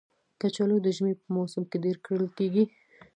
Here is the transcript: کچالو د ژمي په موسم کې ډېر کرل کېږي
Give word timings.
کچالو 0.39 0.77
د 0.85 0.87
ژمي 0.97 1.13
په 1.21 1.27
موسم 1.35 1.63
کې 1.69 1.77
ډېر 1.85 1.97
کرل 2.05 2.29
کېږي 2.37 2.63